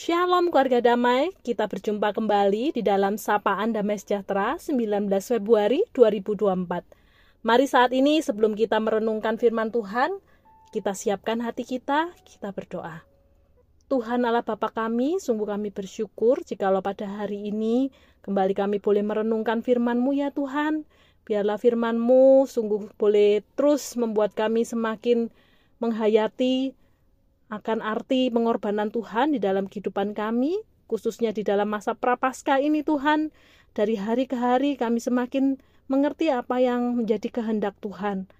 [0.00, 7.44] Shalom keluarga damai, kita berjumpa kembali di dalam Sapaan Damai Sejahtera 19 Februari 2024.
[7.44, 10.16] Mari saat ini sebelum kita merenungkan firman Tuhan,
[10.72, 13.04] kita siapkan hati kita, kita berdoa.
[13.92, 17.92] Tuhan Allah Bapa kami, sungguh kami bersyukur jikalau pada hari ini
[18.24, 20.88] kembali kami boleh merenungkan firman-Mu ya Tuhan.
[21.28, 25.28] Biarlah firman-Mu sungguh boleh terus membuat kami semakin
[25.76, 26.79] menghayati
[27.50, 33.34] akan arti pengorbanan Tuhan di dalam kehidupan kami, khususnya di dalam masa prapaskah ini Tuhan.
[33.70, 35.58] Dari hari ke hari kami semakin
[35.90, 38.30] mengerti apa yang menjadi kehendak Tuhan,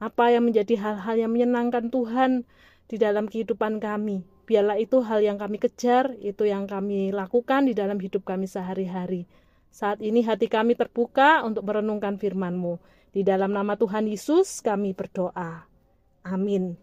[0.00, 2.44] apa yang menjadi hal-hal yang menyenangkan Tuhan
[2.88, 4.24] di dalam kehidupan kami.
[4.48, 9.28] Biarlah itu hal yang kami kejar, itu yang kami lakukan di dalam hidup kami sehari-hari.
[9.68, 12.80] Saat ini hati kami terbuka untuk merenungkan firman-Mu.
[13.12, 15.68] Di dalam nama Tuhan Yesus kami berdoa.
[16.24, 16.76] Amin.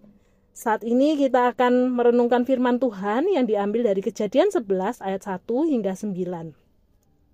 [0.55, 5.99] Saat ini kita akan merenungkan firman Tuhan yang diambil dari Kejadian 11 ayat 1 hingga
[5.99, 6.15] 9.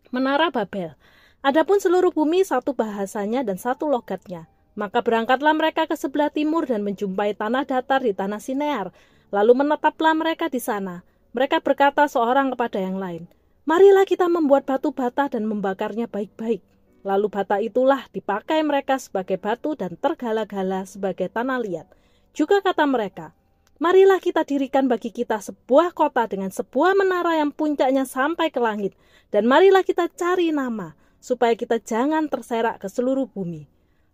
[0.09, 0.97] Menara Babel.
[1.45, 4.49] Adapun seluruh bumi satu bahasanya dan satu logatnya.
[4.73, 8.89] Maka berangkatlah mereka ke sebelah timur dan menjumpai tanah datar di tanah Sinear.
[9.29, 11.05] Lalu menetaplah mereka di sana.
[11.37, 13.29] Mereka berkata seorang kepada yang lain,
[13.69, 16.65] Marilah kita membuat batu bata dan membakarnya baik-baik.
[17.05, 22.00] Lalu bata itulah dipakai mereka sebagai batu dan tergala-gala sebagai tanah liat
[22.31, 23.35] juga kata mereka,
[23.81, 28.95] marilah kita dirikan bagi kita sebuah kota dengan sebuah menara yang puncaknya sampai ke langit,
[29.33, 33.67] dan marilah kita cari nama, supaya kita jangan terserak ke seluruh bumi.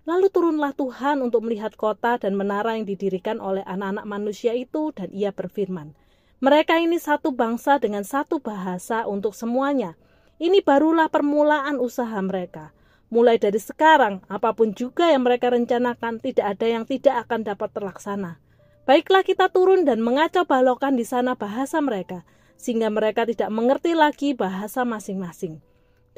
[0.08, 5.12] Lalu turunlah Tuhan untuk melihat kota dan menara yang didirikan oleh anak-anak manusia itu, dan
[5.12, 5.92] ia berfirman,
[6.38, 9.98] mereka ini satu bangsa dengan satu bahasa untuk semuanya.
[10.38, 12.77] Ini barulah permulaan usaha mereka.
[13.08, 17.72] Mulai dari sekarang, apa pun juga yang mereka rencanakan, tidak ada yang tidak akan dapat
[17.72, 18.44] terlaksana.
[18.84, 22.28] Baiklah kita turun dan mengacau balokan di sana bahasa mereka,
[22.60, 25.64] sehingga mereka tidak mengerti lagi bahasa masing-masing.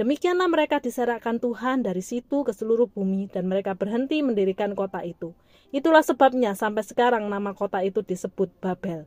[0.02, 5.38] Demikianlah mereka diserahkan Tuhan dari situ ke seluruh bumi dan mereka berhenti mendirikan kota itu.
[5.69, 9.06] Itulah sebabnya sampai sekarang nama kota itu disebut Babel.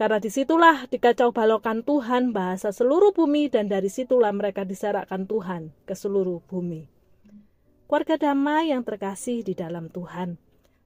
[0.00, 5.76] Karena di situlah dikacau balokan Tuhan bahasa seluruh bumi dan dari situlah mereka diserahkan Tuhan
[5.84, 6.99] ke seluruh bumi
[7.90, 10.38] keluarga damai yang terkasih di dalam Tuhan.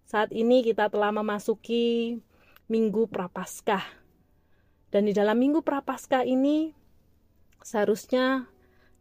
[0.09, 2.17] Saat ini kita telah memasuki
[2.73, 3.85] Minggu Prapaskah.
[4.89, 6.73] Dan di dalam Minggu Prapaskah ini
[7.61, 8.49] seharusnya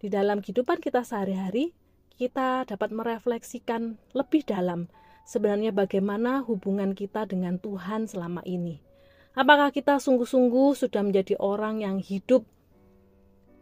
[0.03, 1.71] di dalam kehidupan kita sehari-hari
[2.19, 4.91] kita dapat merefleksikan lebih dalam
[5.23, 8.83] sebenarnya bagaimana hubungan kita dengan Tuhan selama ini.
[9.31, 12.43] Apakah kita sungguh-sungguh sudah menjadi orang yang hidup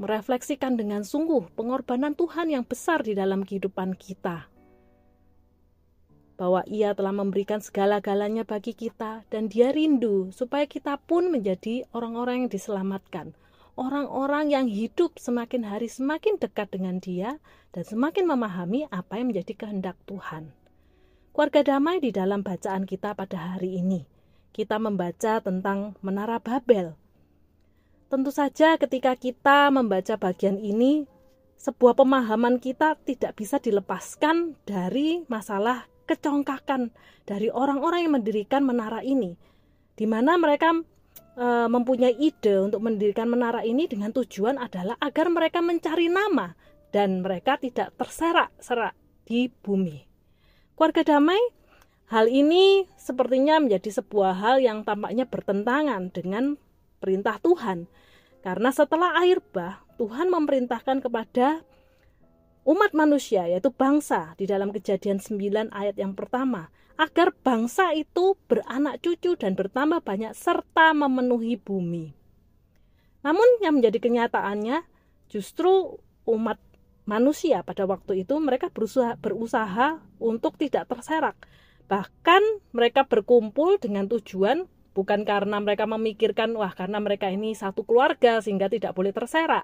[0.02, 4.50] merefleksikan dengan sungguh pengorbanan Tuhan yang besar di dalam kehidupan kita.
[6.42, 12.46] Bahwa ia telah memberikan segala-galanya bagi kita dan dia rindu supaya kita pun menjadi orang-orang
[12.46, 13.38] yang diselamatkan.
[13.78, 17.38] Orang-orang yang hidup semakin hari semakin dekat dengan dia
[17.72, 20.52] dan semakin memahami apa yang menjadi kehendak Tuhan.
[21.32, 24.04] Keluarga damai di dalam bacaan kita pada hari ini.
[24.52, 27.00] Kita membaca tentang Menara Babel,
[28.12, 31.08] Tentu saja ketika kita membaca bagian ini,
[31.56, 36.92] sebuah pemahaman kita tidak bisa dilepaskan dari masalah kecongkakan
[37.24, 39.40] dari orang-orang yang mendirikan menara ini.
[39.96, 40.76] Di mana mereka
[41.40, 46.52] e, mempunyai ide untuk mendirikan menara ini dengan tujuan adalah agar mereka mencari nama
[46.92, 48.92] dan mereka tidak terserak-serak
[49.24, 50.04] di bumi.
[50.76, 51.40] Keluarga damai,
[52.12, 56.60] hal ini sepertinya menjadi sebuah hal yang tampaknya bertentangan dengan
[57.02, 57.90] perintah Tuhan.
[58.46, 61.66] Karena setelah air bah, Tuhan memerintahkan kepada
[62.62, 66.70] umat manusia yaitu bangsa di dalam kejadian 9 ayat yang pertama
[67.02, 72.14] agar bangsa itu beranak cucu dan bertambah banyak serta memenuhi bumi.
[73.26, 74.86] Namun yang menjadi kenyataannya
[75.26, 75.98] justru
[76.30, 76.62] umat
[77.10, 81.38] manusia pada waktu itu mereka berusaha, berusaha untuk tidak terserak.
[81.90, 82.42] Bahkan
[82.72, 88.68] mereka berkumpul dengan tujuan bukan karena mereka memikirkan wah karena mereka ini satu keluarga sehingga
[88.68, 89.64] tidak boleh terserak.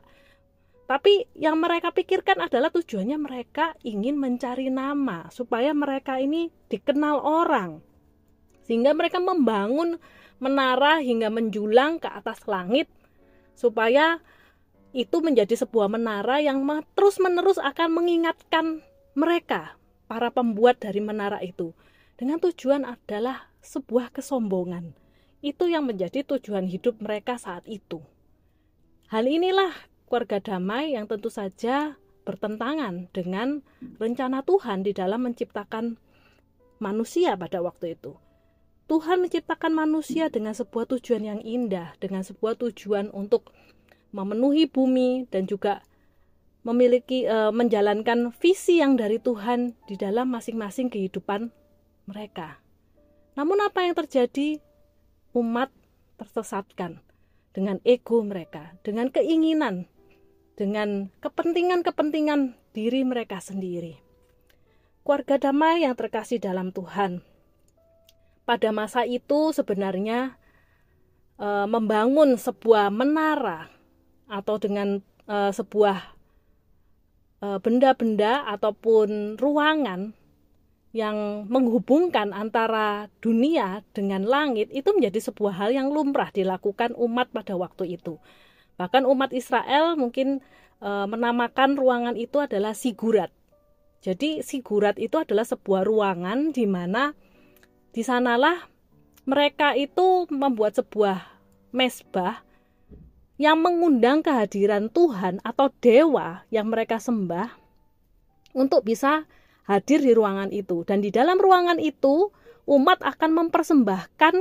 [0.88, 7.84] Tapi yang mereka pikirkan adalah tujuannya mereka ingin mencari nama supaya mereka ini dikenal orang.
[8.64, 10.00] Sehingga mereka membangun
[10.40, 12.88] menara hingga menjulang ke atas langit
[13.52, 14.24] supaya
[14.96, 16.64] itu menjadi sebuah menara yang
[16.96, 18.80] terus-menerus akan mengingatkan
[19.12, 19.76] mereka
[20.08, 21.76] para pembuat dari menara itu.
[22.16, 25.07] Dengan tujuan adalah sebuah kesombongan
[25.48, 28.04] itu yang menjadi tujuan hidup mereka saat itu.
[29.08, 29.72] Hal inilah
[30.08, 31.96] keluarga damai yang tentu saja
[32.28, 33.64] bertentangan dengan
[34.04, 35.96] rencana Tuhan di dalam menciptakan
[36.84, 38.20] manusia pada waktu itu.
[38.88, 43.52] Tuhan menciptakan manusia dengan sebuah tujuan yang indah, dengan sebuah tujuan untuk
[44.16, 45.84] memenuhi bumi dan juga
[46.64, 51.52] memiliki e, menjalankan visi yang dari Tuhan di dalam masing-masing kehidupan
[52.08, 52.60] mereka.
[53.36, 54.60] Namun apa yang terjadi?
[55.38, 55.70] Umat
[56.18, 56.98] tersesatkan
[57.54, 59.86] dengan ego mereka, dengan keinginan,
[60.58, 64.02] dengan kepentingan-kepentingan diri mereka sendiri.
[65.06, 67.22] Keluarga damai yang terkasih dalam Tuhan.
[68.50, 70.42] Pada masa itu sebenarnya
[71.38, 73.70] e, membangun sebuah menara
[74.26, 76.18] atau dengan e, sebuah
[77.38, 80.18] Eh, benda-benda ataupun ruangan
[80.96, 87.60] yang menghubungkan antara dunia dengan langit itu menjadi sebuah hal yang lumrah dilakukan umat pada
[87.60, 88.18] waktu itu.
[88.80, 90.40] Bahkan umat Israel mungkin
[90.80, 93.34] e, menamakan ruangan itu adalah sigurat.
[94.00, 97.12] Jadi sigurat itu adalah sebuah ruangan di mana
[97.92, 98.70] di sanalah
[99.28, 101.20] mereka itu membuat sebuah
[101.76, 102.48] mesbah
[103.38, 107.54] yang mengundang kehadiran Tuhan atau dewa yang mereka sembah
[108.58, 109.30] untuk bisa
[109.68, 110.88] hadir di ruangan itu.
[110.88, 112.32] Dan di dalam ruangan itu,
[112.66, 114.36] umat akan mempersembahkan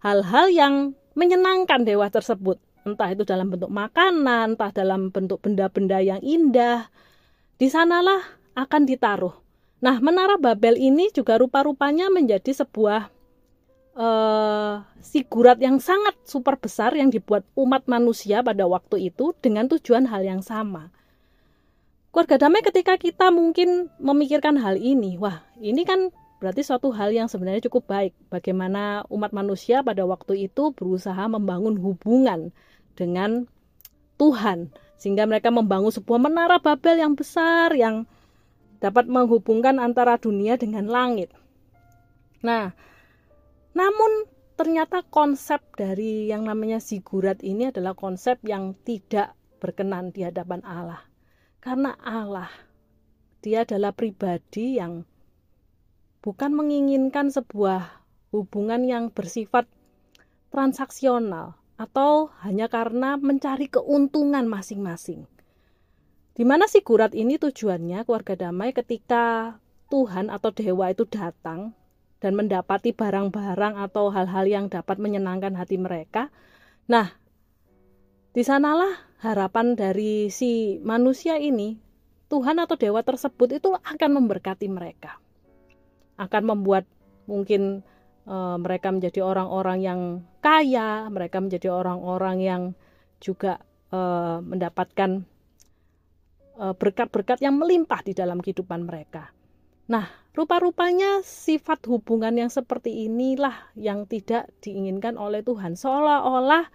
[0.00, 0.74] hal-hal yang
[1.12, 2.56] menyenangkan dewa tersebut.
[2.88, 6.88] Entah itu dalam bentuk makanan, entah dalam bentuk benda-benda yang indah.
[7.60, 8.24] Di sanalah
[8.56, 9.36] akan ditaruh.
[9.84, 13.12] Nah, menara Babel ini juga rupa-rupanya menjadi sebuah
[13.96, 20.08] uh, sigurat yang sangat super besar yang dibuat umat manusia pada waktu itu dengan tujuan
[20.08, 20.92] hal yang sama.
[22.10, 26.10] Keluarga damai ketika kita mungkin memikirkan hal ini, wah ini kan
[26.42, 28.18] berarti suatu hal yang sebenarnya cukup baik.
[28.26, 32.50] Bagaimana umat manusia pada waktu itu berusaha membangun hubungan
[32.98, 33.46] dengan
[34.18, 34.74] Tuhan.
[34.98, 38.10] Sehingga mereka membangun sebuah menara Babel yang besar yang
[38.82, 41.30] dapat menghubungkan antara dunia dengan langit.
[42.42, 42.74] Nah,
[43.70, 44.26] namun
[44.58, 51.09] ternyata konsep dari yang namanya zigurat ini adalah konsep yang tidak berkenan di hadapan Allah.
[51.60, 52.48] Karena Allah
[53.44, 55.04] dia adalah pribadi yang
[56.24, 59.68] bukan menginginkan sebuah hubungan yang bersifat
[60.52, 65.24] transaksional atau hanya karena mencari keuntungan masing-masing.
[66.36, 69.56] Di mana si gurat ini tujuannya keluarga damai ketika
[69.92, 71.76] Tuhan atau dewa itu datang
[72.20, 76.32] dan mendapati barang-barang atau hal-hal yang dapat menyenangkan hati mereka.
[76.88, 77.19] Nah,
[78.30, 81.76] di sanalah harapan dari si manusia ini,
[82.30, 85.18] Tuhan atau dewa tersebut itu akan memberkati mereka.
[86.14, 86.86] Akan membuat
[87.26, 87.82] mungkin
[88.22, 90.00] e, mereka menjadi orang-orang yang
[90.38, 92.62] kaya, mereka menjadi orang-orang yang
[93.18, 93.58] juga
[93.92, 94.00] e,
[94.40, 95.26] mendapatkan
[96.60, 99.32] eh, berkat-berkat yang melimpah di dalam kehidupan mereka.
[99.90, 100.06] Nah,
[100.38, 105.74] rupa-rupanya sifat hubungan yang seperti inilah yang tidak diinginkan oleh Tuhan.
[105.74, 106.70] Seolah-olah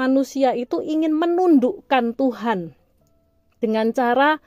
[0.00, 2.72] manusia itu ingin menundukkan Tuhan
[3.60, 4.40] dengan cara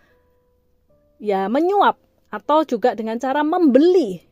[1.21, 2.01] ya menyuap
[2.33, 4.25] atau juga dengan cara membeli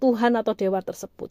[0.00, 1.28] Tuhan atau dewa tersebut.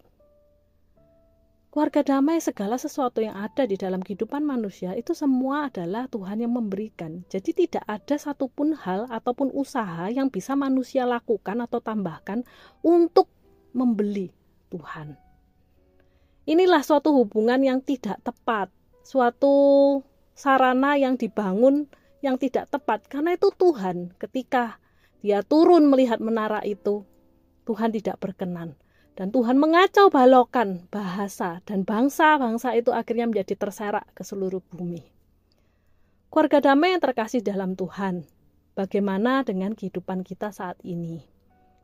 [1.71, 6.51] Keluarga damai segala sesuatu yang ada di dalam kehidupan manusia itu semua adalah Tuhan yang
[6.51, 7.23] memberikan.
[7.31, 12.43] Jadi tidak ada satupun hal ataupun usaha yang bisa manusia lakukan atau tambahkan
[12.83, 13.31] untuk
[13.71, 14.35] membeli
[14.67, 15.30] Tuhan.
[16.51, 18.67] Inilah suatu hubungan yang tidak tepat,
[19.07, 19.55] suatu
[20.35, 21.87] sarana yang dibangun
[22.19, 24.83] yang tidak tepat karena itu Tuhan ketika
[25.23, 27.07] dia turun melihat menara itu
[27.63, 28.75] Tuhan tidak berkenan
[29.15, 35.07] dan Tuhan mengacau balokan bahasa dan bangsa-bangsa itu akhirnya menjadi terserak ke seluruh bumi.
[36.27, 38.27] Keluarga damai yang terkasih dalam Tuhan,
[38.75, 41.30] bagaimana dengan kehidupan kita saat ini?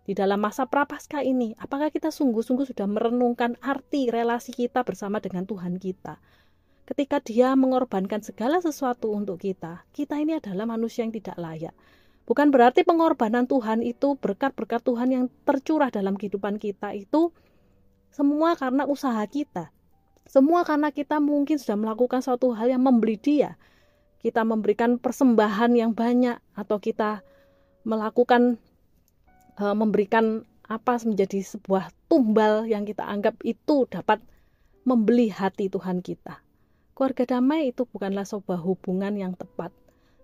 [0.08, 5.44] Di dalam masa prapaskah ini, apakah kita sungguh-sungguh sudah merenungkan arti relasi kita bersama dengan
[5.44, 6.24] Tuhan kita?
[6.88, 11.76] Ketika dia mengorbankan segala sesuatu untuk kita, kita ini adalah manusia yang tidak layak
[12.28, 17.32] Bukan berarti pengorbanan Tuhan itu berkat-berkat Tuhan yang tercurah dalam kehidupan kita itu
[18.12, 19.72] semua karena usaha kita.
[20.28, 23.56] Semua karena kita mungkin sudah melakukan suatu hal yang membeli dia.
[24.20, 27.24] Kita memberikan persembahan yang banyak atau kita
[27.88, 28.60] melakukan
[29.58, 34.22] e, memberikan apa menjadi sebuah tumbal yang kita anggap itu dapat
[34.86, 36.40] membeli hati Tuhan kita.
[36.96, 39.70] Keluarga damai itu bukanlah sebuah hubungan yang tepat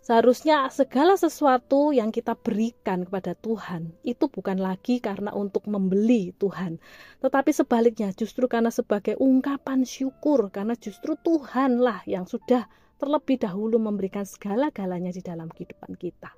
[0.04, 6.75] Seharusnya segala sesuatu yang kita berikan kepada Tuhan itu bukan lagi karena untuk membeli Tuhan,
[7.24, 12.68] tetapi sebaliknya justru karena sebagai ungkapan syukur karena justru Tuhanlah yang sudah
[13.00, 16.36] terlebih dahulu memberikan segala-galanya di dalam kehidupan kita.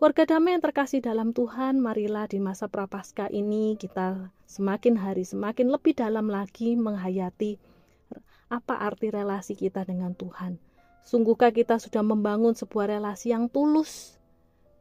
[0.00, 5.68] Keluarga damai yang terkasih dalam Tuhan, marilah di masa prapaskah ini kita semakin hari semakin
[5.68, 7.60] lebih dalam lagi menghayati
[8.48, 10.56] apa arti relasi kita dengan Tuhan.
[11.04, 14.16] Sungguhkah kita sudah membangun sebuah relasi yang tulus,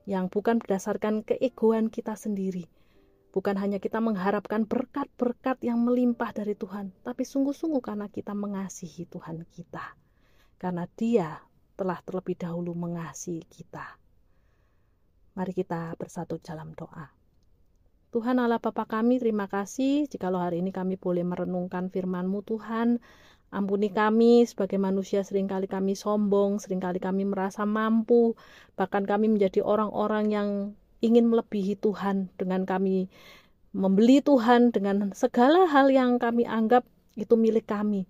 [0.07, 2.71] yang bukan berdasarkan keegoan kita sendiri,
[3.35, 9.43] bukan hanya kita mengharapkan berkat-berkat yang melimpah dari Tuhan, tapi sungguh-sungguh karena kita mengasihi Tuhan
[9.51, 9.83] kita,
[10.55, 11.43] karena Dia
[11.75, 13.99] telah terlebih dahulu mengasihi kita.
[15.37, 17.09] Mari kita bersatu dalam doa.
[18.09, 22.97] Tuhan Allah Bapa kami, terima kasih jikalau hari ini kami boleh merenungkan firman-Mu Tuhan.
[23.49, 28.33] Ampuni kami sebagai manusia sering kali kami sombong, sering kali kami merasa mampu,
[28.73, 30.49] bahkan kami menjadi orang-orang yang
[31.01, 33.09] ingin melebihi Tuhan dengan kami
[33.73, 38.09] membeli Tuhan dengan segala hal yang kami anggap itu milik kami.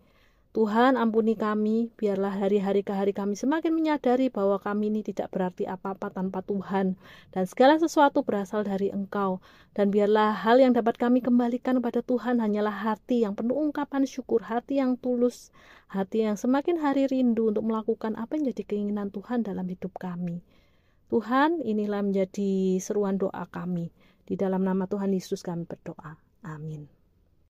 [0.49, 5.69] Tuhan ampuni kami, biarlah hari-hari ke hari kami semakin menyadari bahwa kami ini tidak berarti
[5.69, 6.97] apa-apa tanpa Tuhan
[7.29, 9.45] dan segala sesuatu berasal dari Engkau
[9.77, 14.41] dan biarlah hal yang dapat kami kembalikan kepada Tuhan hanyalah hati yang penuh ungkapan syukur,
[14.41, 15.53] hati yang tulus,
[15.85, 20.41] hati yang semakin hari rindu untuk melakukan apa yang jadi keinginan Tuhan dalam hidup kami.
[21.13, 23.93] Tuhan, inilah menjadi seruan doa kami.
[24.25, 26.17] Di dalam nama Tuhan Yesus kami berdoa.
[26.41, 26.98] Amin.